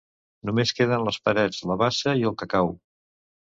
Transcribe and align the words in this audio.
Només 0.49 0.73
queden 0.79 1.05
les 1.09 1.19
parets, 1.29 1.61
la 1.73 1.79
bassa 1.83 2.17
i 2.25 2.27
el 2.33 2.37
cacau. 2.43 2.75